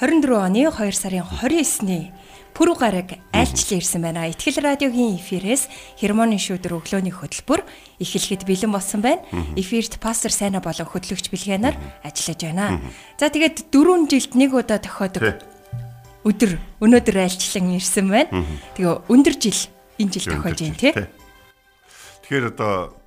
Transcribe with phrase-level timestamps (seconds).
[0.00, 2.14] 2024 оны 2 сарын 29-ны
[2.54, 4.30] пүрэв гараг айлчлан ирсэн байна.
[4.30, 5.66] Итгэл радиогийн эфирээс
[5.98, 7.66] хермоны шүүдэр өглөөний хөтөлбөр
[7.98, 9.26] эхлэхэд бэлэн болсон байна.
[9.58, 11.74] Эфирт пастор Сайна болон хөтлөгч Билгэнаар
[12.06, 12.78] ажиллаж байна.
[13.18, 15.42] За тэгээд 4 жилд нэг удаа тохиодог
[16.22, 18.46] өдөр өнөөдөр айлчлан ирсэн байна.
[18.78, 19.60] Тэгээ өндөр жил
[19.98, 20.92] энэ жил тохиож байна тий.
[22.26, 22.97] Тэгэхээр одоо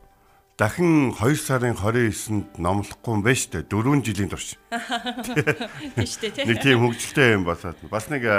[0.61, 3.63] дахин 2 сарын 29-нд номлохгүй юм шүү дээ.
[3.65, 4.53] 4 жилийн турш.
[5.97, 6.45] Тийм шүү дээ тий.
[6.45, 8.29] Нэг тийм хөвгөлтэй юм болоод бас нэг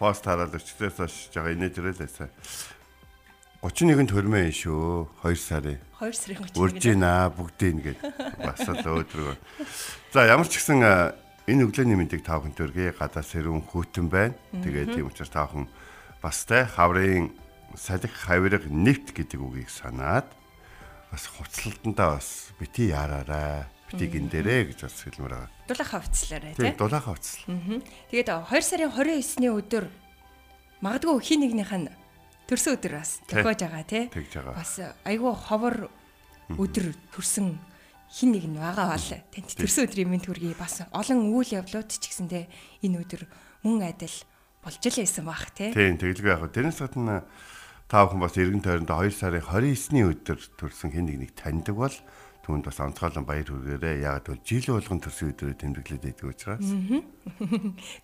[0.00, 2.32] пост хараад өчтөөс хойш жага инээж ирээлээсэ.
[3.60, 5.04] 31-нд хөрмөө юм шүү.
[5.20, 5.76] 2 сарын.
[6.00, 6.56] 2 сарын 31-нд.
[6.64, 8.00] Урж ийна бүгдийг ингээд
[8.40, 9.36] бас л өөдрөг.
[10.16, 14.32] За ямар ч гэсэн энэ өглөөний мэндийг та бүхэнд төргий гадаа сэрүүн хүүтэн байна.
[14.64, 15.68] Тэгээд тийм учраас та бүхэн
[16.24, 17.36] бас те хаврын
[17.76, 20.39] салхи хавирга нэвт гэдэг үгийг санаад
[21.10, 23.66] бас хуцлалтандаа бас бити яараарай.
[23.90, 25.50] Бити гин дээрээ гэж бас хэлмээр байгаа.
[25.66, 26.72] Дулаахан хувцлаарай тий.
[26.78, 27.42] Дулаахан хувцл.
[28.14, 29.84] Тэгээд 2 сарын 29-ны өдөр
[30.78, 31.90] магадгүй хин нэгнийх нь
[32.46, 34.06] төрсөн өдөр бас тохиож байгаа тий.
[34.14, 34.54] Тэгж байгаа.
[34.54, 35.76] Бас айгүй ховор
[36.54, 37.58] өдөр төрсөн
[38.10, 42.02] хин нэг нь байгаа бол танд төрсөн өдрийн мэд хүргэе бас олон үйл явдлууд ч
[42.10, 42.44] гэсэндээ
[42.86, 43.22] энэ өдөр
[43.66, 44.16] мөн адил
[44.62, 45.70] болж л байсан бах тий.
[45.70, 46.50] Тийм тэглэгээ яг.
[46.50, 47.26] Тэрнээс гадна
[47.90, 51.96] та бүхэн бас эргэн тойрондоо 2 сарын 29-ны өдөр төрсэн хэн нэг нэг таньдаг бол
[52.46, 54.06] түүнд бас онцгойлон баяр хүргээрэй.
[54.06, 56.70] Яг бол жил болгон төрсөн өдрөө тэмдэглээд байдаг учраас.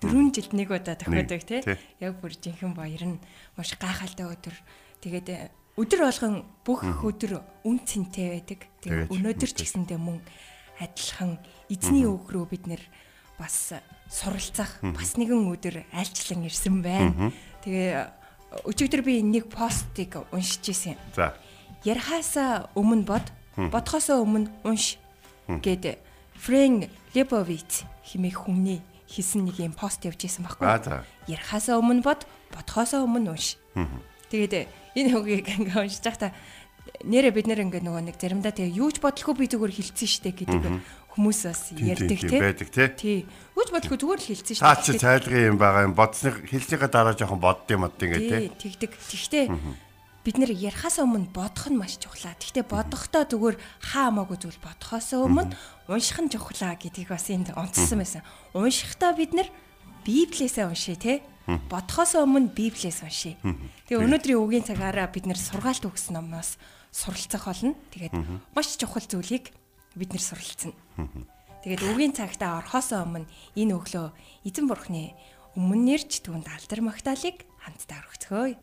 [0.03, 1.63] Дөрвөн жилд нэг удаа тохиодог тий.
[1.63, 1.79] тий.
[2.03, 3.23] Яг бүр жинхэнэ баяр нь
[3.55, 4.57] маш гайхалтай өдөр.
[5.07, 6.35] Тэгээд э, өдөр болгон
[6.67, 8.67] бүх өдөр үн цэнтэй байдаг.
[8.83, 10.19] Тэгээд өнөөдөр ч гэсэндээ мөн
[10.83, 11.39] адилхан
[11.71, 12.83] эзний үг рүү бид нэр
[13.39, 13.71] бас
[14.11, 17.31] суралцах бас нэгэн өдөр айлчлан ирсэн байна.
[17.63, 18.16] Тэгээ
[18.65, 20.97] өчигдөр би нэг постыг уншиж ирсэн.
[21.15, 21.35] За.
[21.85, 24.97] Ярахаасаа өмнө бод, бодхоосоо өмнө унш
[25.49, 25.99] гэд
[26.37, 30.67] Френ Лебовиц хэмээх хүмүүний хийсэн нэг юм пост явж исэн байхгүй.
[31.31, 33.57] Ярахаасаа өмнө бод, бодхоосоо өмнө унш.
[34.31, 34.67] Тэгээд
[34.99, 36.33] энэ үгийг ингээ уншиж байхдаа
[37.07, 40.31] нэрэ бид нэр ингээ нөгөө нэг заримдаа тэгээ юу ч бодлохгүй би зүгээр хилцсэн штэ
[40.35, 40.63] гэдэг
[41.17, 42.41] хүмүүс бас ярьдаг тийм, тий.
[42.41, 42.89] байдаг, тий.
[42.93, 43.19] Тий.
[43.57, 44.69] Юу ч бодлохгүй зүгээр л хилцсэн штэ.
[44.69, 45.97] Цаа чи цайлгын юм байгаа юм.
[45.97, 48.41] Бодсны хэлснийхаа дараа жоохон бодд юм адт ингээд тий.
[48.53, 48.93] Тий, тэгдэг.
[48.93, 49.45] Тэгтээ
[50.27, 52.37] бид нэр ярахаас өмнө бодох нь маш чухлаа.
[52.37, 53.57] Тэгтээ бодохдоо зүгээр
[53.95, 55.55] хаа хамаагүй зүйл бодохоос өмнө
[55.87, 58.23] унших нь чухлаа гэдгийг бас энд онцлсан байсан.
[58.53, 59.49] Уншихдаа бид нэр
[60.03, 61.23] Библиэсээ уншия те.
[61.47, 63.39] Бодохоос өмнө Библиэс уншия.
[63.87, 66.59] Тэгээ өнөөдрийн үгийн цагаараа бид нэр сургаалт өгсөн номоос
[66.91, 67.79] суралцах болно.
[67.95, 68.15] Тэгээд
[68.51, 69.55] маш чухал зүйлийг
[69.97, 70.73] бид нэр суралцсан.
[71.65, 73.27] Тэгээд үгийн цагтаа орхоос өмнө
[73.59, 74.07] энэ өглөө
[74.47, 75.17] эзэн бурхны
[75.59, 78.55] өмнө нэрч түүнд алдар магтаалык хамтдаа өргөцгөөе.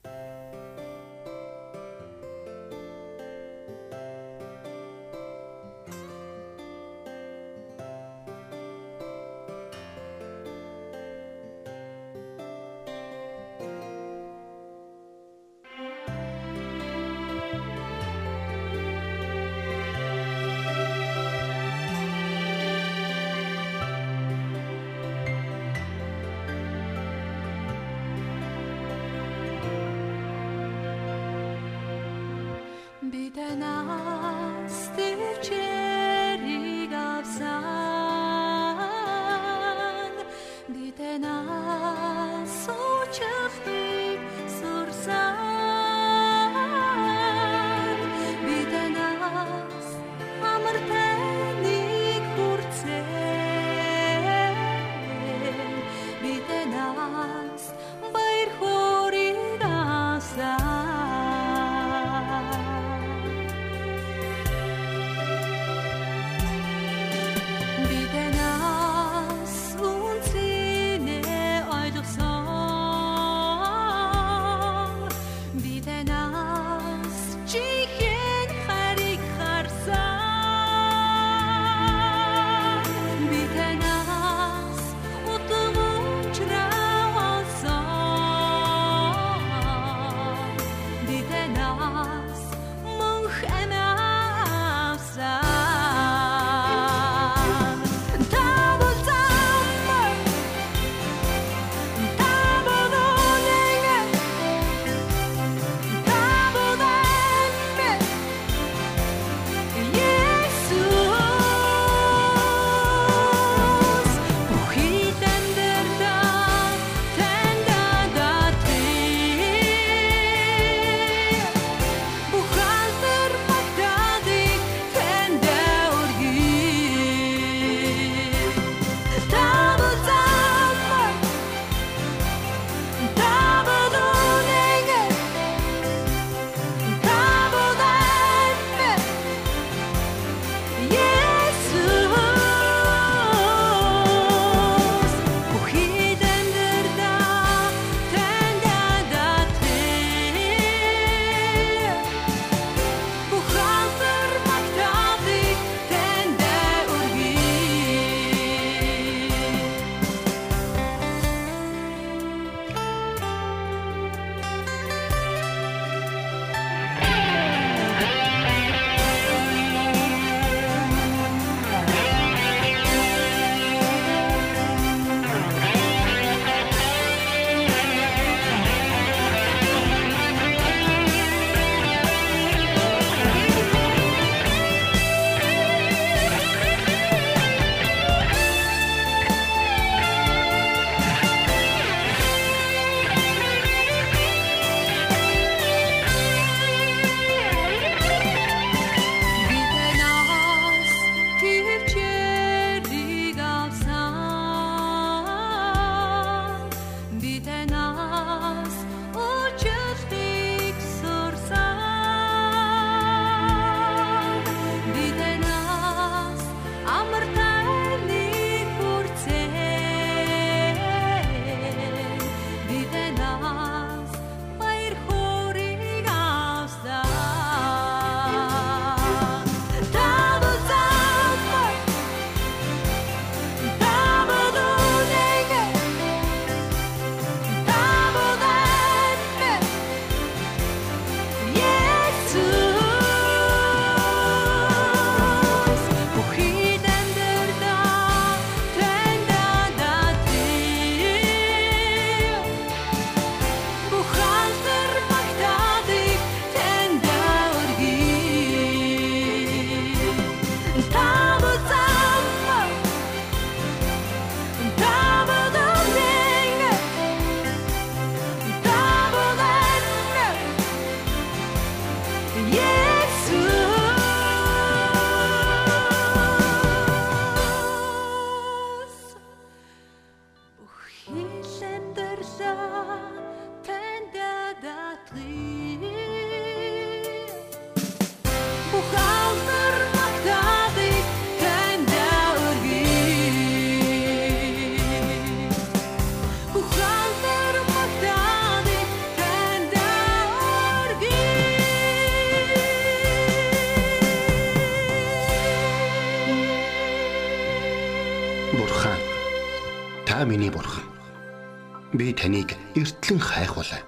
[312.24, 313.84] Таныг эртлэн хайхвалаа.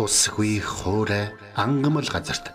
[0.00, 2.48] Усгүй хоорой ангамл газарт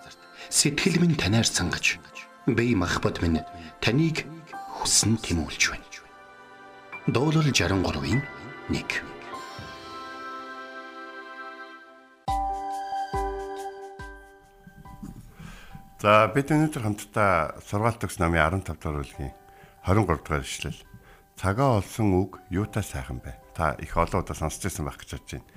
[0.49, 2.01] сэтгэл минь танаар сангаж
[2.49, 3.45] би махбат минь
[3.77, 4.25] таныг
[4.73, 5.85] хүсн тимүүлж байна.
[7.05, 8.25] Дуурал 63-ийн
[8.73, 8.81] 1
[16.01, 19.33] За бид өнөөдөр хамтдаа сургаалт төгс намын 15 дахь бүлгийн
[19.85, 20.81] 23 дахь ишлэл.
[21.37, 23.40] Цагаа олсон үг юутай сайхан бэ?
[23.55, 25.47] Та их олон удаа сонсч байсан байх гэж бодож байна.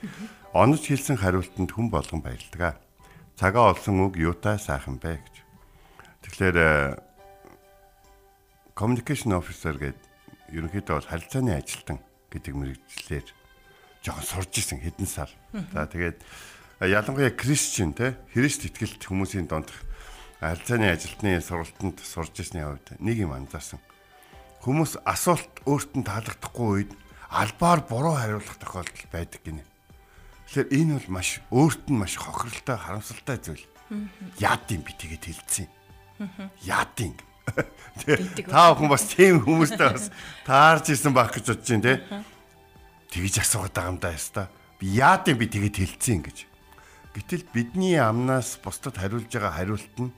[0.52, 2.78] Онож хэлсэн хариултанд хүн болгон баярлдаг.
[3.38, 5.36] Цагаа олсон үг юутай сайхан бэ гэж.
[6.26, 6.98] Тэгэхээр э,
[8.74, 11.98] communication officer гэдэг ерөнхийдөө бол харилцааны ажилтан
[12.30, 13.26] гэдэг мэрэгчлэр
[14.02, 15.30] жоохон сурж исэн хэдэн сар.
[15.72, 19.70] За тэгээд э, ялангуяа Кристиан те Христ итгэлт хүмүүсийн донд
[20.42, 23.78] харилцааны ажилтны сургалтанд сурж ирсний хувьд нэг юм анзаарсан.
[24.62, 26.92] Хүмүүс асуулт өөрт нь таалагдахгүй үед
[27.34, 29.66] албаар буруу хариулах тохиолдол байдаг гинэ.
[30.46, 33.66] Тэгэхээр энэ бол маш өөрт нь маш хохиролтой, харамсалтай зүйл.
[34.38, 35.66] Яад юм би тэгээд хэлсэн.
[36.62, 37.18] Яад юм.
[38.46, 40.08] Та бүхэн бас тийм хүмүүстэй бас
[40.46, 41.94] таарч ирсэн байх гэж бодож байна те.
[43.10, 44.48] Тэгж асуугаад байгаа юм да яста.
[44.78, 46.38] Би яад юм би тэгээд хэлсэн гэж.
[47.18, 50.10] Гэтэл бидний амнаас бусдад хариулж байгаа хариулт нь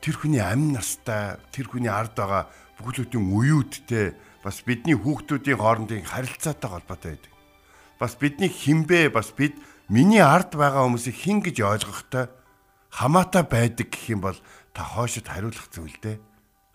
[0.00, 2.48] тэр хүний амь настай, тэр хүний ард байгаа
[2.78, 7.32] бүхлөдийн уюудтэй бас бидний хүүхдүүдийн хоорондын харилцаатай холбоотой байдаг.
[7.98, 12.30] Бас бидний хинбэ, бас бид миний ард байгаа хүмүүсийг хин гэж ойлгохтой
[12.94, 14.38] хамаатай байдаг гэх юм бол
[14.72, 16.16] та хоошид хариулах зүйлдээ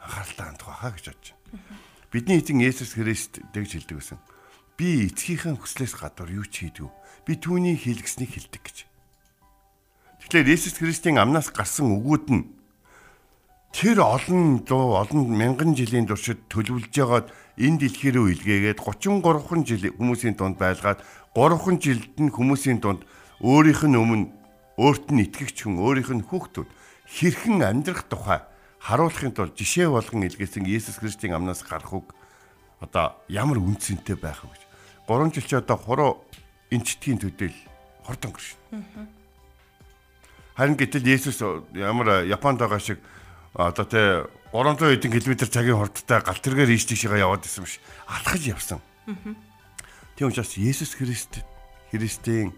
[0.03, 1.81] анхааралтай хандах байхаа гэж бодож байна.
[2.11, 4.19] Бидний эзэн Есүс Христ тэгж хэлдэг гэсэн.
[4.77, 6.91] Би эцгийнхээ хүслээс гадуур юу ч хийдэггүй.
[7.25, 8.77] Би түүний хийлгэснийг хэлдэг гэж.
[10.27, 12.43] Тэгэхээр Есүс Христийн амнаас гарсан үгүүд нь
[13.73, 17.27] тэр олон зуун олон мянган жилийн туршид төлөвлөж байгаад
[17.57, 21.05] энэ дэлхий рүү илгээгээд 33хан жил хүмүүсийн дунд байлгаад
[21.37, 23.05] 3хан жилд нь хүмүүсийн дунд
[23.41, 24.25] өөрийнх нь өмнө
[24.81, 26.69] өөрт нь итгэгч хүн өөрийнх нь хүүхдүүд
[27.05, 28.41] хэрхэн амьдрах тухай
[28.81, 32.17] харуулахын тулд жишээ болгон илгээсэн Иесус Христийн амнаас гарах үг
[32.81, 34.61] одоо ямар үнцэнтэй байх вэ гэж.
[35.07, 36.11] 3 жил чи одоо хуруу
[36.73, 37.55] энчтгийн төдөл
[38.03, 38.57] хордон гэрш.
[40.57, 41.39] Харин гэтэл Иесус
[41.71, 42.99] ямар Японд байгаа шиг
[43.53, 47.81] одоо тэ 300 хэдэн километр цагийн хурдтай галт тэргээр ийш тийшээ яваад исэн биш.
[48.05, 48.77] Алхаж явсан.
[50.13, 51.41] Тийм учраас Есүс Христ
[51.89, 52.53] Христийн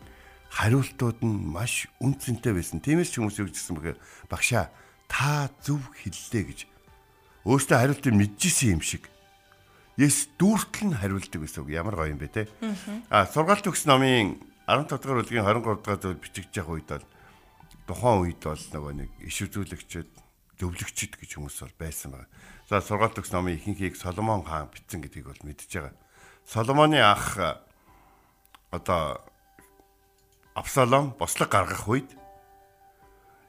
[0.52, 2.84] хариултууд нь маш үнцэнтэй байсан.
[2.84, 4.76] Тиймээс ч хүмүүс юу гэжсэн бэхээр багшаа
[5.08, 6.60] та зөв хэллээ гэж
[7.48, 9.08] өөртөө хариултыг мэдчихсэн юм шиг.
[9.96, 11.72] Есүс дүүртэл нь хариулдаг гэсэн үг.
[11.72, 12.44] Ямар гоё юм бэ те.
[13.08, 14.36] А сургаалт төгс номын
[14.68, 17.08] 15 дугаар бүлгийн 23 дугаар зүйл бичигдэж явах үед бол
[17.88, 20.25] тухайн үед бол нөгөө нэг иш үзүүлэгчд
[20.60, 22.28] зөвлөгчд гэж хүмүүс бол байсан байна.
[22.70, 25.94] За сургаалт төгс номын ихэнхийг Соломон хаан бичсэн гэдгийг бол мэдж байгаа.
[26.48, 27.36] Соломоны ах
[28.72, 29.22] одоо
[30.56, 32.10] Абсалом бослог гаргах үед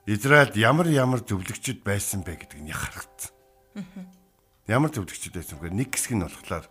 [0.06, 3.32] Израильд ямар ямар зөвлөгчд байсан бэ гэдгийг нь харагдсан.
[4.66, 5.70] Ямар зөвлөгчд байсан бэ?
[5.70, 6.66] Нэг хэсэг нь болохоор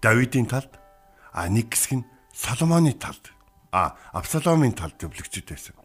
[0.00, 0.72] Давидын талд,
[1.32, 3.32] а нэг хэсэг нь Соломоны талд,
[3.72, 5.76] а Абсаломын талд зөвлөгчд байсан.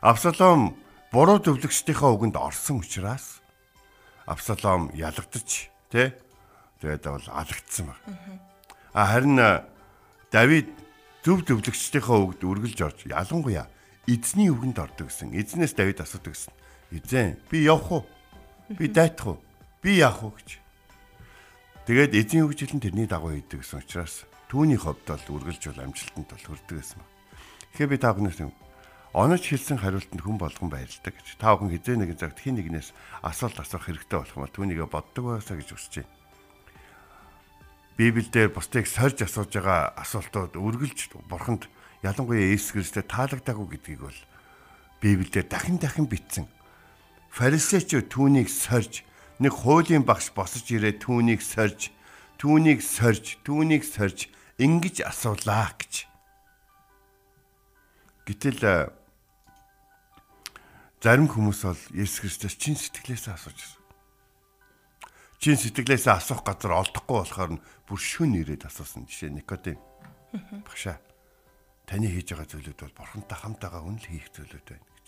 [0.00, 0.76] Абсалом
[1.12, 3.44] буруу зөвлөгчдийнхээ үгэнд орсон учраас
[4.24, 6.08] Абсалом ялагдаж тий
[6.80, 8.00] тэгээд бол алагдсан баг.
[8.96, 9.36] А харин
[10.32, 10.72] Давид
[11.20, 13.68] зөв зөвлөгчдийнхээ үгд үргэлж орж ялангуяа
[14.08, 15.36] эзний үгэнд ордог гэсэн.
[15.36, 16.52] Эзнээс Давид асуудаг гэсэн.
[16.96, 18.02] Эзэн би явах уу?
[18.72, 19.38] Би дайтах уу?
[19.84, 20.58] Би яах уу гэж.
[21.84, 26.28] Тэгээд эзэн үг жилэн тэрний дагуу хийдэг гэсэн учраас түүний ховд бол үргэлж бол амжилтанд
[26.32, 27.00] бол хүрдэг гэсэн.
[27.76, 28.40] Тэгэхээр би та бүхнээс
[29.12, 31.36] онож хэлсэн хариултанд хүн болгон баярлдаг гэж.
[31.36, 35.24] Та бүхэн хизээ нэгэн цагт хин нэгнээс асуулт асуух хэрэгтэй болох юм бол түүнийгээ боддог
[35.36, 36.12] байсаа гэж хүсэж байна.
[38.00, 41.68] Библиэлд бусдыг сорж асууж байгаа асуултууд үргэлж бурханд
[42.00, 44.20] ялангуяа Иесус Христэд таалагдаагүй гэдгийг бол
[45.04, 46.48] Библиэлд дахин дахин бичсэн.
[47.36, 49.04] Фарисеучуд түүнийг сорж
[49.36, 51.92] нэг хуулийн багш босож ирээд түүнийг сорж
[52.40, 56.08] түүнийг сорж түүнийг сорж ингэж асуулаа гэж.
[58.24, 58.88] Гэтэл
[61.02, 63.82] зарим хүмүүс бол Есүс Христос чин сэтгэлээсээ асууж байна.
[65.42, 69.82] Чин сэтгэлээсээ асуух газар олдохгүй болохоор нь бүр шүн ирээд асуусан жишээ Никодим.
[70.62, 71.02] Багшаа
[71.90, 75.06] таны хийж байгаа зүйлүүд бол бурхантай хамтаага үнэл хийх зүйлүүд байна гэж.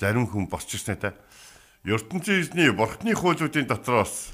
[0.00, 1.12] Зарим хүн босч ирснээр
[1.84, 4.32] ертөнцийн эзний бурхны хуулиудын дотроос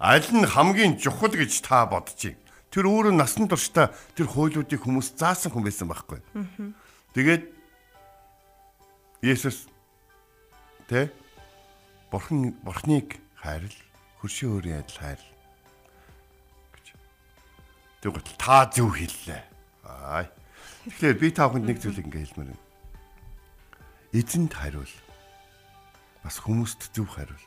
[0.00, 2.40] аль нь хамгийн чухал гэж та бодчих.
[2.72, 6.20] Тэр өөрөө насан туршдаа тэр хуулиудыг хүмүүс заасан хүн байсан байхгүй.
[7.14, 7.42] Тэгээд
[9.24, 9.64] Есүс
[10.84, 11.08] тэ
[12.12, 13.72] бурхан бурхныг хайрл,
[14.20, 15.28] хөршийн өөрийн адил хайрл.
[16.76, 16.86] гэж.
[18.04, 19.40] Тэгвэл та зөв хэллээ.
[19.88, 20.28] Аа.
[20.84, 22.68] Тэгэхээр би та бүхэнд нэг зүйлийг ингээ хэлмээр байна.
[24.12, 24.92] Эзэнд хариул.
[26.20, 27.44] Бас хүмүүст зөв хариул.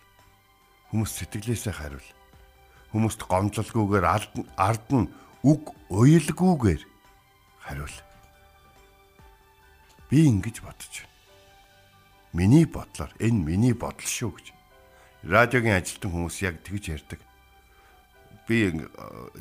[0.89, 2.10] Хүмүүс сэтгэлээсээ хариул.
[2.89, 4.05] Хүмүүст гомдлолгүйгээр
[4.57, 5.13] ард нь
[5.46, 6.81] үг уйлгүйгээр
[7.62, 7.98] хариул.
[10.10, 11.16] Би ингэж бодож байна.
[12.34, 14.48] Миний бодлоор энэ миний бодол шүү гэж.
[15.24, 17.19] Радиогийн ажилтан хүмүүс яг тэгж ярьдаг.
[18.48, 18.72] Би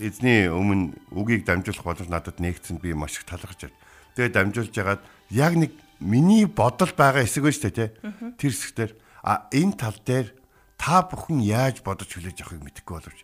[0.02, 3.78] эзний өмнө үгийг дамжуулах болж надад нэгцэн би маш их талархаж байна.
[4.16, 7.94] Тэгээ дамжуулж ягаад яг нэг миний бодол байгаа хэсэг байж тээ
[8.36, 10.34] тэр хэсгээр а энэ тал дээр
[10.76, 13.20] та бүхэн яаж бодож хүлээж авахыг мэдэхгүй боловч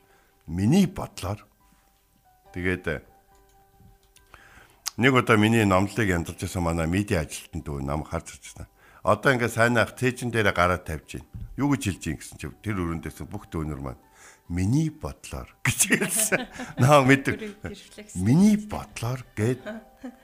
[0.49, 1.40] миний бодлоор
[2.57, 3.04] тэгээд
[4.97, 8.66] нэг удаа миний номлолыг янзалж байсан манай медиа ажилтнанд дүү нам харж ирсэн.
[9.02, 11.26] Одоо ингээ сайн ах тээжин дээр гараад тавьж гин.
[11.59, 14.00] Юу гэж хэлж гин гэсэн чи тэр өрөөндөөс бүх дүүнер маань
[14.47, 16.47] миний бодлоор гэж хэлсэн.
[16.78, 17.59] Наа мэддэг.
[18.18, 19.62] Миний бодлоор гээд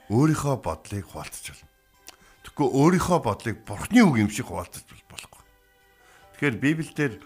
[0.07, 1.67] өөрийнхөө бодлыг хуваалцчихвал.
[2.47, 5.43] Тэгэхгүй өөрийнхөө бодлыг бурхны үг юм шиг хуваалцаж болохгүй.
[6.39, 7.21] Тэгэхээр Библиэлд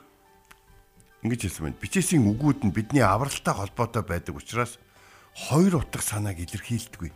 [1.22, 1.81] ингэж хэлсэн байна.
[1.81, 4.81] Бичээсийн үгүүд нь бидний авралтай холбоотой байдаг учраас
[5.38, 7.13] хоёр утга санааг илэрхийлдэггүй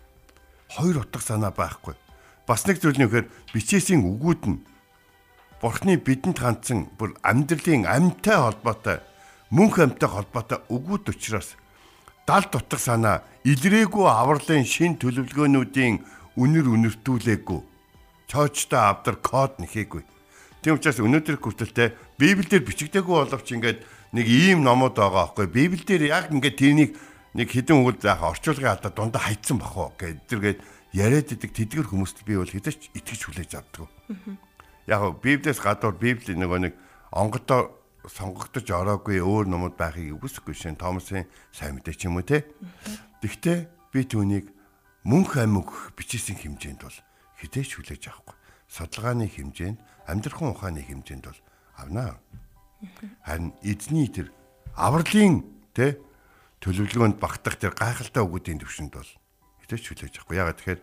[0.70, 1.96] хоёр утга санаа байхгүй.
[2.48, 4.64] Бас нэг зүйл нь вэхээр бичээсийн үгүүд нь
[5.60, 8.98] Бурхны бидэнд хандсан бүр амьдралын амьтай холбоотой
[9.52, 11.60] мөнх амьтай холбоотой үгүүд учраас
[12.24, 15.96] дал дутах санаа илрээгүй авралын шин төлөвлөгөөнүүдийн
[16.38, 17.60] үнэр үнэртүүлээгүй
[18.28, 20.04] чоочтой авдар код нэхээгүй.
[20.62, 23.80] Тийм учраас өнөөдөр хүртэлтэй Библиэлд бичигдээгүй боловч ингээд
[24.14, 25.48] нэг ийм номууд байгаа байхгүй.
[25.48, 26.92] Библиэлд яг ингээд тэрнийг
[27.34, 30.60] нэг хідэн үгэл заах орчуулгын алдаа дундаа хайцсан бах уу гэдэргээд
[30.94, 33.88] яриад идэг тэдгэр хүмүүст би бол хэдэж итгэж хүлээж авдаг.
[34.88, 36.74] Яг Библиэс гадуур Библи нөгөө нэг
[37.12, 37.76] онгодоо
[38.08, 42.48] сонгогдож ороогүй өөр номууд байхыг үгүйсэхгүй шин Томсын сайн мэдээ ч юм уу те.
[43.20, 44.48] Тэгвэл би түүнийг
[45.04, 46.98] мөнх амьг бичээсэн хэмжээнд бол
[47.44, 48.36] хідээч хүлээж авахгүй.
[48.72, 51.42] Судалгааны хэмжээнд амьдрахын ухааны хэмжээнд бол
[51.76, 52.20] авнаа.
[53.28, 54.32] Харин эзний тэр
[54.76, 55.44] авралын
[55.76, 56.00] те
[56.64, 59.12] төлөвлөгөөнд багтах тэр гайхалтай үгүүдийн төвшөнд бол
[59.68, 60.40] хитэж хүлээж авахгүй.
[60.40, 60.82] Ягаад тэгэхээр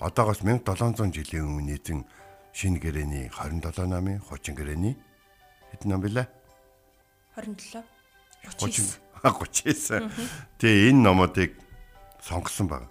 [0.00, 2.00] одоогоос 1700 жилийн өмнө эзэн
[2.56, 4.96] шинэ гэрээний 27 намын хучин гэрээний
[5.76, 6.24] хэдэн нам бэлээ?
[7.36, 7.84] 27
[8.56, 10.08] 39 39.
[10.56, 11.52] Тэгээ энэ номуудыг
[12.24, 12.88] сонгосон баг.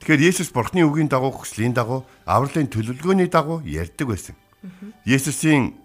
[0.00, 4.36] Тэгэхээр Есүс Бурхны үгийн дагуу хүслийн дагуу авралын төлөвлөгөөний дагуу ярьдаг байсан.
[5.04, 5.76] Есүсийн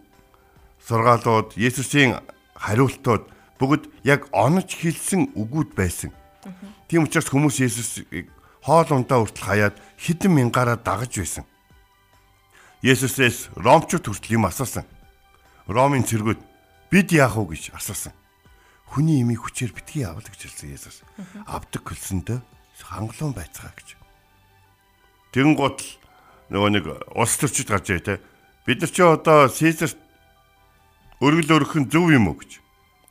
[0.88, 2.22] сургаалууд, Есүсийн
[2.56, 3.28] хариултууд
[3.60, 6.14] бүгд яг онож хэлсэн үгүүд байсан.
[6.88, 8.30] Тийм учраас хүмүүс Есүсийг
[8.64, 11.46] хоол ундаа хүртэл хаяад хэдэн мянгаараа дагаж байсан.
[12.82, 14.88] Есүсээс ромчууд хүртэл юм асуусан.
[15.68, 16.40] Ромын цэргүүд
[16.92, 18.16] бид яах вэ гэж асуусан.
[18.88, 21.04] Хүний имийг хүчээр битгий авал гэж хэлсэн Есүс.
[21.48, 22.40] Авдаг хөлсөндөө
[22.84, 23.98] хангалуун байцгаа гэж.
[25.34, 25.82] Тэгэн гот
[26.54, 26.86] нөгөө нэг
[27.18, 28.16] улс төрчид гарч ирээ те.
[28.68, 29.98] Бид нар чи одоо Цэзарт
[31.18, 32.62] өргөл өргөх нь зөв юм уу гэж.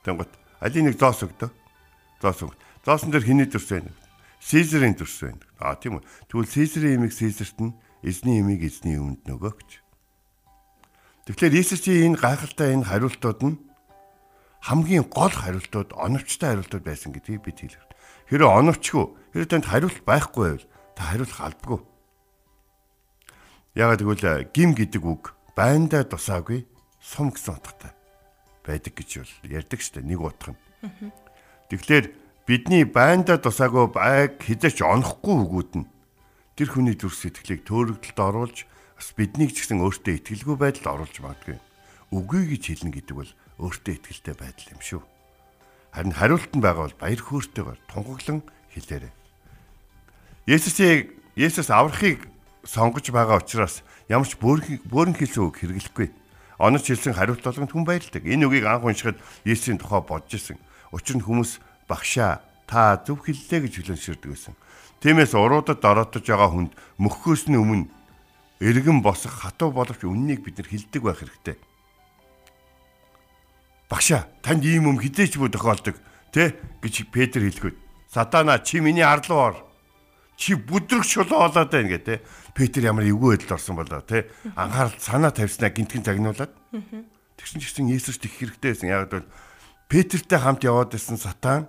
[0.06, 0.30] Тэнгот
[0.62, 1.50] алийг нэг зоос өгдөө.
[2.22, 2.54] Зоос өг.
[2.86, 3.90] Зоосон дээр хиний төрс байна.
[4.42, 5.38] Сизерийн төрс байна.
[5.62, 6.04] Аа тийм үү.
[6.26, 9.70] Тэгвэл Сизерийн имийг Сизерт нь эзний имийг эзний өмнөд нөгөө гэж.
[11.30, 13.56] Тэгэхээр Иесусийн энэ гайхалтай энэ хариултууд нь
[14.66, 17.86] хамгийн гол хариултууд оновчтой хариултууд байсан гэдгийг бид хэлэх.
[18.26, 20.66] Хэрэв оновчгүй, хэрэв танд хариулт байхгүй байвал
[20.98, 21.80] та хариулах албагүй.
[23.78, 26.66] Ягаад гэвэл гим гэдэг үг байндаа тусаагүй
[26.98, 27.94] сум гэсэн утгатай
[28.66, 30.60] байдаг гэж бол ярьдаг штэ нэг утга нь.
[31.70, 35.86] Тэгэхээр бидний байндаа тусаагүй байг хизээч онохгүй өгүүд нь
[36.58, 38.58] тэр хүний зүрх сэтгэлийг төөрөгдөлд оруулж
[38.98, 41.58] бас биднийг ч гэсэн өөртөө итгэлгүй байдалд оруулж магадгүй.
[42.12, 45.02] Үгүй гэж хэлнэ гэдэг бол өөртөө итгэлтэй байдал юм шүү.
[45.94, 48.40] Харин хариулт нь байгаа бол баяр хөөртэйгээр тунхаглан
[48.74, 49.12] хэлээрэй.
[50.50, 52.28] Есүсийг Есүс аврахыг
[52.66, 56.08] сонгож байгаа учраас ямар ч бөөрн хэлсэн үг хэрэглэхгүй
[56.60, 58.22] онож хэлсэн хариулт болгонд хүн баярлдаг.
[58.22, 59.16] Энэ үгийг анх уншихад
[59.48, 60.60] Есүсийн тухай бодож исэн.
[60.92, 61.58] Учир нь хүмүүс
[61.92, 64.56] багшаа та зөв хэллээ гэж хүлэнширдэг байсан.
[65.04, 67.92] Тиймээс уруудад дороотож байгаа хүнд мөххөөс нь өмнө
[68.64, 71.56] эргэн босох хатуу боловч үннийг бид нар хилдэг байх хэрэгтэй.
[73.92, 76.00] Багшаа танд ийм юм хідээч бүү тохиолдог
[76.32, 77.76] тэ гэж Петр хэлэхэд
[78.08, 79.56] сатана чи миний арлуу ор
[80.38, 82.24] чи бүдрэг шулуу болоод байна гэ тэ.
[82.56, 84.32] Петр ямар эвгүй байдал орсон болоо тэ.
[84.56, 86.52] Анхаарал санаа тавьснаа гинтгэн загнуулаад.
[87.36, 88.88] Тэгсэн ч гэсэн Есүс тэх хэрэгтэй байсан.
[88.88, 89.28] Яг бол
[89.92, 91.68] Петртэй хамт яваад байсан сатан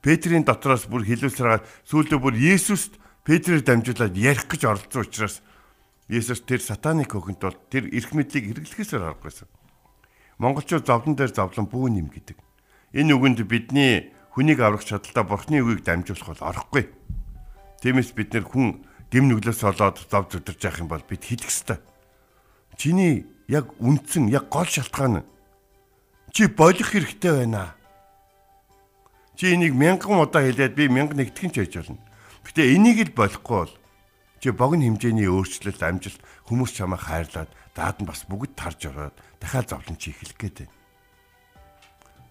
[0.00, 5.44] Петрийн дотроос бүр хилүүлсээр сүүлдээ бүр Есүст Петрээр дамжуулаад ярих гэж оролцсон учраас
[6.08, 9.48] Есүс тэр сатаныг хөхөнт бол тэр эрх мэдлийг хэрэглэхээсээр арга байсан.
[10.40, 12.38] Монголчууд зовлон дээр зовлон бүү нэм гэдэг.
[12.96, 16.84] Энэ үгэнд бидний хүнийг аврах чадaltaа бурхны үгийг дамжуулах бол орохгүй.
[17.84, 18.82] Тиймээс бид нэр хүн
[19.12, 21.78] дэм нүглээс олоод зов зүдэрж явах юм бол бид хэлэх ёстой.
[22.74, 25.22] Чиний яг үндсэн яг гол шалтгаан
[26.32, 27.74] чи болох хэрэгтэй байна.
[29.40, 31.96] Чи энийг мянган удаа хэлээд би мянган нэгтгэн ч хийж болно.
[32.44, 33.72] Гэтэ энийг л болохгүй бол
[34.36, 39.72] чи богино хэмжээний өөрчлөлт амжилт хүмүүс чамайг хайрлаад даад нь бас бүгд тарж ороод дахиад
[39.72, 40.68] зовлон чи эхлэх байна.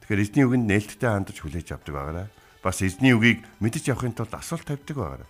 [0.06, 2.28] Тэгэхээр эзний үгэнд нээлттэй хандаж хүлээж авдаг байгаарай.
[2.62, 5.30] Бас эзний үгийг мэдэж явахын тулд асуулт тавьдаг байгаарай.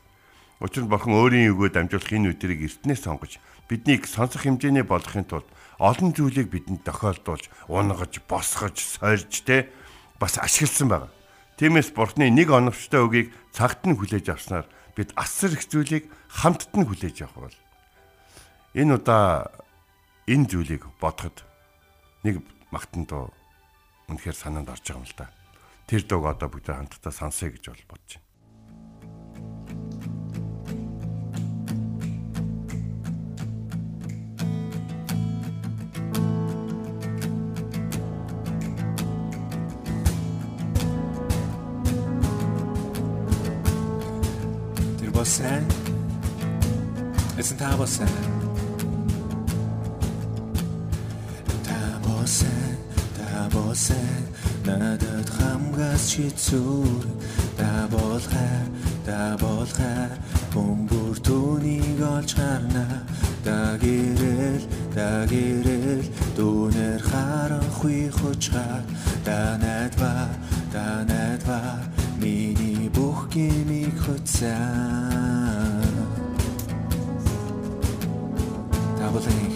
[0.59, 3.39] Учир нь бурхан өөрийн үгөө дамжуулах энэ үдирийг эртнээс сонгож
[3.71, 5.47] биднийг сонсох хэмжээний болгохын тулд
[5.79, 9.71] олон зүйлийг бидэнд тохиолдуулж, унгаж, босгож, сольж тэ
[10.19, 11.07] бас ашигласан байна.
[11.59, 14.63] Тиймээс бурхны нэг оновчтой үгийг цагт нь хүлээж авснаар
[14.95, 17.57] бид асар их зүйлийг хамтд нь хүлээж авах бол
[18.79, 19.51] энэ удаа
[20.23, 21.43] энэ зүйлийг бодоход
[22.23, 22.39] нэг
[22.71, 23.35] магтан дуу
[24.07, 25.27] үнэхээр санаанд орж байгаа юм л да.
[25.83, 28.28] Тэр дууг одоо бүгд хамтдаа сонсъё гэж бол бодож байна.
[45.29, 45.63] Сайн.
[47.37, 48.09] Эцэн та бол сайн.
[51.67, 52.77] Та бол сайн,
[53.17, 54.25] та бол сайн.
[54.65, 57.05] Надад хамгаас чи зүр.
[57.57, 58.65] Та бол хай,
[59.05, 60.09] та бол хай.
[60.53, 63.05] Бөмбөр түүнийг олж харна.
[63.45, 64.65] Та гэрэл,
[64.95, 66.09] та гэрэл.
[66.37, 68.81] Дүүнэр харанхуй хочхаа.
[69.23, 70.33] Та найдвар,
[70.73, 71.85] та найдвар.
[72.19, 75.08] Миний бүх гэмиг хөцсөн
[79.09, 79.55] Таболих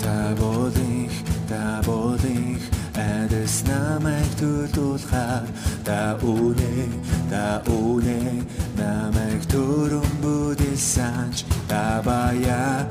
[0.00, 1.12] Таболих
[1.48, 2.62] Таболих
[2.94, 5.48] Эдэс намайг төлөвлөхөөр
[5.82, 6.86] та үнэ
[7.26, 8.46] та үнэ
[8.78, 12.86] намайг төрөн бүдэлсанч та баяа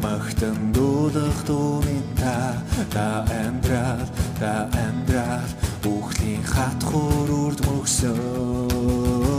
[0.00, 2.56] махтан дуулах тумын та
[2.88, 4.08] та амьдрал
[4.40, 5.52] та амьдрал
[5.84, 9.29] Бүхлийн хатхуур үрд мөксөн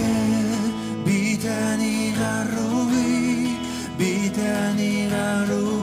[0.00, 0.58] Тимэ
[1.04, 3.56] би таны гаруй.
[3.98, 5.80] Би таны гаруй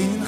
[0.00, 0.20] энэ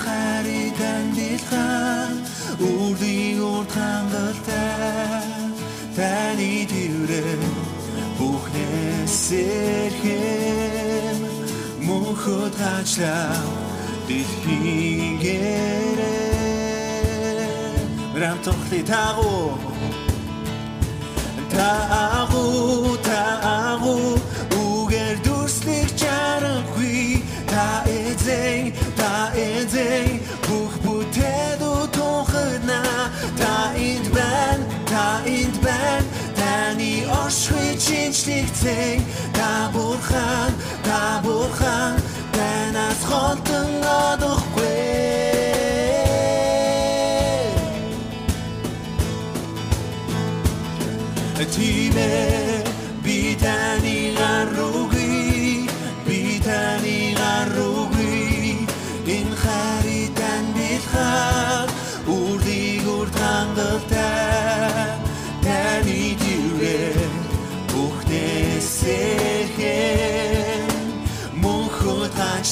[41.72, 41.96] lang
[42.37, 44.42] Denn es kommt ein Adolf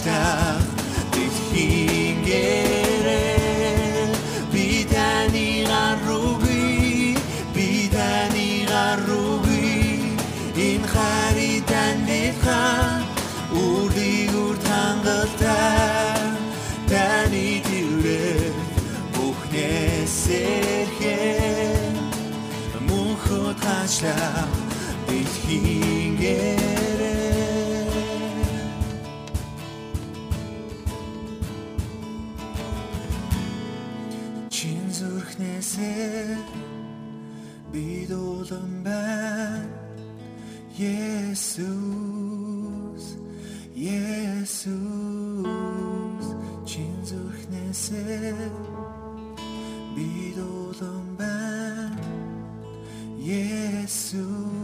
[0.05, 0.50] down.
[50.01, 52.09] Би дулан байна
[53.21, 54.60] Есүс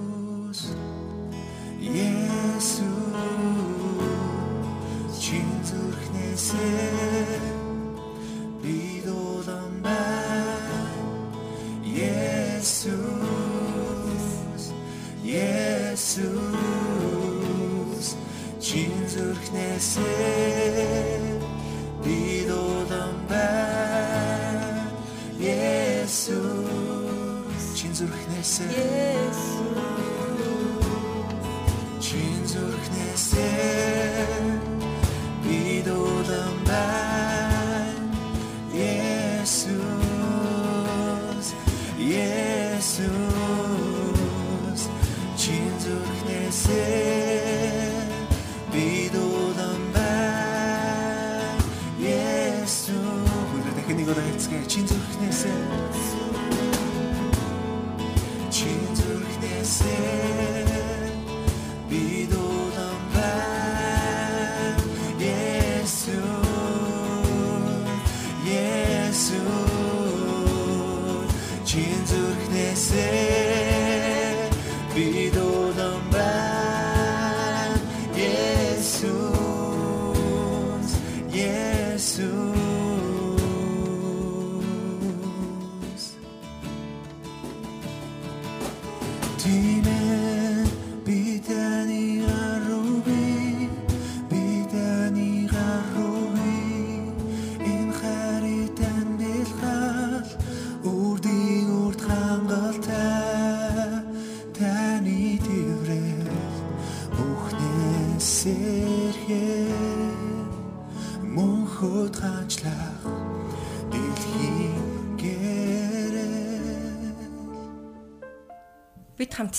[54.06, 54.95] Бүгд дахин нэг удаа хэлцгээе чин зүрхнээсээ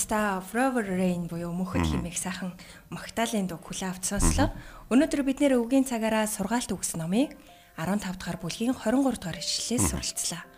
[0.08, 2.56] Хамтдаа Forever Rain буюу мөнхөд химээх сайхан
[2.88, 4.48] Магдалины дуу хүлээ авч сонслоо.
[4.88, 7.36] Өнөөдөр бид нэр үгийн цагаараа сургаалт өгс номыг
[7.76, 10.48] 15 дахь бүлгийн 23 дахь ишлэлээс суралцлаа.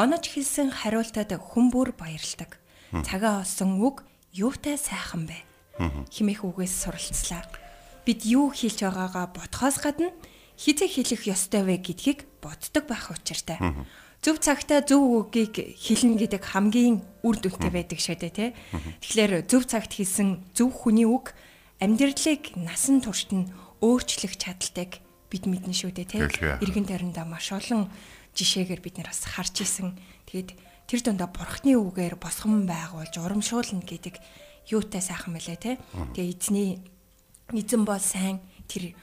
[0.00, 2.56] Онож хэлсэн хариултад хүн бүр баярладаг.
[3.04, 4.00] Цагаа олсон үг
[4.32, 5.44] юутай сайхан бэ?
[6.08, 7.44] Химээх үгээс суралцлаа.
[8.08, 10.08] Бид юу хийлж байгаагаа бодхоос гадна
[10.56, 13.60] хизээ хэлэх ёстой вэ гэдгийг боддог байх учиртай.
[14.24, 18.50] Зөв цагтаа зөв үгийг хэлнэ гэдэг хамгийн үр дүнтэй байдаг шүү дээ тий.
[19.02, 21.36] Тэгэхээр зөв цагт хэлсэн зөв хүний үг
[21.78, 23.50] амьдралыг насан туршид нь
[23.84, 24.98] өөрчлөх чадaltaйг
[25.30, 26.20] бид мэднэ шүү дээ тий.
[26.62, 27.92] Иргэн тойрондоо маш олон
[28.34, 29.96] жишээгээр бид нэр бас харж исэн.
[30.26, 34.16] Тэгэд тэр дундаа бурхны үгээр босгон байгуулж урамшуулна гэдэг
[34.70, 35.74] юутай сайхан мэлээ тий.
[36.14, 36.80] Тэгээ эзний
[37.52, 38.96] эзэн бол сайн тэр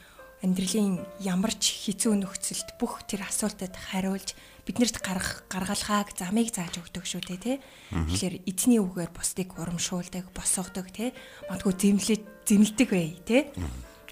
[0.44, 4.36] амьдралын ямар ч хэцүү нөхцөлд бүх тэр асуултад хариулж
[4.68, 7.58] биднэрт гарах гаргалгааг замыг зааж өгдөг шүү дээ тий.
[7.92, 11.16] Тэгэхээр эзний үгээр бусдыг урамшуулдаг, босгодог тий.
[11.48, 13.42] Магадгүй зэмлэж зэмлдэг бай тий.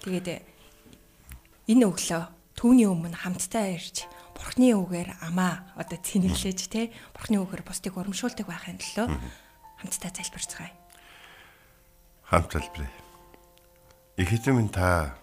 [0.04, 0.28] Тэгээд
[1.68, 2.22] энэ өглөө
[2.56, 6.90] түүний өмнө хамтдаа ирж Бурхны үгээр амаа одоо цэнэглэж тий.
[7.12, 9.06] Бурхны үгээр бусдыг урамшуулдаг байхын төлөө
[9.84, 10.72] хамтдаа залбирцгаая.
[12.32, 12.92] хамт залбирая.
[14.16, 15.21] Эзэм та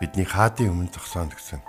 [0.00, 1.64] бидний хаадын өмнө зогсооно гэсэн.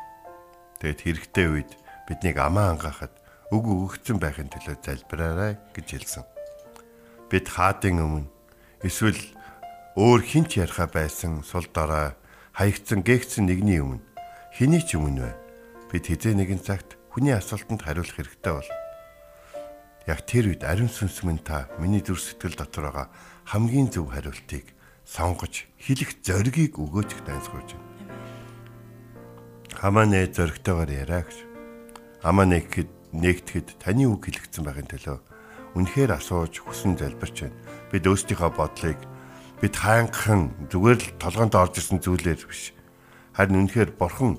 [0.84, 1.72] Тэгээд хэрэгтэй үед
[2.04, 3.16] биднийг амаа ангаахад
[3.56, 6.26] үг өгөгдсөн байхын төлөө залбираарай гэж хэлсэн.
[7.32, 8.28] Бид хаадын өмнө
[8.84, 9.20] эсвэл
[9.96, 12.12] өөр хинч яриха байсан сул дорой
[12.52, 14.04] хаягдсан гээгцэн нэгний өмнө
[14.52, 15.34] хэний ч өмнө вэ?
[15.88, 18.70] Бид хизээ нэгэн цагт хүний асуултанд хариулах хэрэгтэй бол
[20.08, 23.08] Яг тэр үед ариун сүнс минь та миний зүр сэтгэл дотор байгаа
[23.44, 24.72] хамгийн зөв хариултыг
[25.04, 27.97] сонгож хэлэх зоригийг өгөөч гэж дайсгуулж байна.
[29.76, 31.38] Хамаанэ зоригтойгоор яриа гэж.
[32.24, 35.18] Амаа нэгхэд нэгтгэхэд таны үг хэлэгдсэн байхын төлөө
[35.76, 37.60] үнэхээр асууж хүсэн залбирч байна.
[37.92, 39.00] Бид өөрсдийнхөө бодлыг
[39.62, 42.74] бид хаанхан зүгээр л толгоонд орж исэн зүйлээр биш.
[43.36, 44.38] Харин үнэхээр бурхан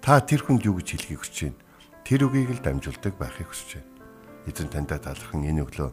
[0.00, 1.60] та тэр хүнд юу гэж хэлхийг хүсэж байна.
[2.04, 3.90] Тэр үгийг л дамжуулдаг байхыг хүсэж байна.
[4.48, 5.90] Эзэн таньдаа талархан энэ өглөө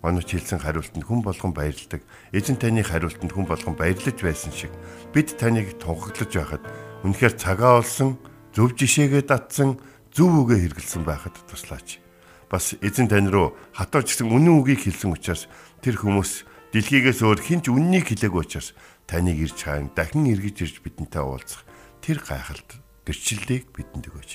[0.00, 2.00] оноч хэлсэн хариултанд хүн болгон баярлдаг.
[2.32, 4.72] Эзэн таны хариултанд хүн болгон баярлаж байсан шиг
[5.12, 6.64] бид таныг тунхаглаж байхад
[7.04, 8.20] үнэхээр цагаа олсон,
[8.52, 9.80] зөв жишээгээ татсан,
[10.12, 12.02] зөв үгээ хэрэгэлсэн байхад туслаач.
[12.50, 15.46] Бас эзэн тань руу хатууч гэсэн үнэн үгийг хэлсэн учраас
[15.80, 18.74] тэр хүмүүс дэлхийгээс өөр хинч үннийг хэлээгүй учраас
[19.06, 21.62] таныг ирж хаан дахин эргэж ирж бидэнтэй уулзах
[22.02, 24.32] тэр гайхалт гэрчлэлийг бидэнд өгөөч.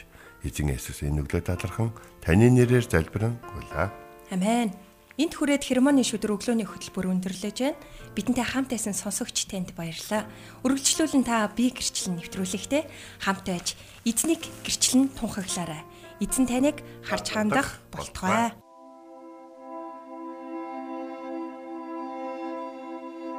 [0.47, 1.91] Эзэн Есүс энэ өглөө талархан
[2.23, 3.89] таны нэрээр залбирэн гуйлаа.
[4.31, 4.84] Амен.
[5.15, 7.79] Энд хүрээд хермоны шүдэр өглөөний хөтөлбөр өндөрлөж байна.
[8.19, 10.27] Бидэнтэй хамт байсан сонсогч танд баярлалаа.
[10.67, 12.83] Үргэлжлүүлэн та би гэрчлэн нэвтрүүлэхтэй
[13.23, 15.87] хамт байж эзнийг гэрчлэн тунхаглаарай.
[16.19, 18.59] Эзэн таныг харж хандах болтугай.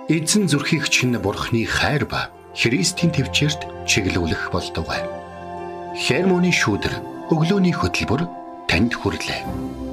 [0.09, 5.05] Эзэн зүрхийг чинь бурхны хайр ба Христийн төвчөрт чиглүүлэх болтугай.
[5.93, 8.25] Хермоны шүүдэр өглөөний хөтөлбөр
[8.65, 9.86] танд хүрэлээ.